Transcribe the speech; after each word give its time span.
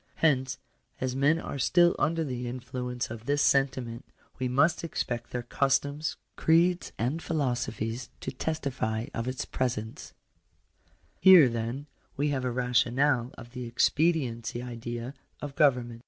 Hence, 0.15 0.57
as 0.99 1.15
men 1.15 1.39
are 1.39 1.59
still 1.59 1.95
under 1.99 2.23
the 2.23 2.47
in 2.47 2.59
fluence 2.59 3.11
of 3.11 3.27
this 3.27 3.43
sentiment, 3.43 4.03
we 4.39 4.47
must 4.47 4.83
expect 4.83 5.29
their 5.29 5.43
customs, 5.43 6.17
creeds, 6.35 6.91
and 6.97 7.21
philosophies 7.21 8.09
to 8.21 8.31
testify 8.31 9.05
of 9.13 9.27
its 9.27 9.45
presence. 9.45 10.15
Digitized 10.23 10.53
by 10.55 10.57
VjOOQIC 10.57 10.93
200 10.95 10.95
POLITICAL 10.95 10.95
RIGHTS. 11.03 11.17
Here, 11.19 11.49
then, 11.49 11.87
we 12.17 12.29
have 12.29 12.45
a 12.45 12.51
rationale 12.51 13.31
of 13.37 13.51
the 13.51 13.67
expediency 13.67 14.63
idea 14.63 15.13
of 15.39 15.55
government. 15.55 15.99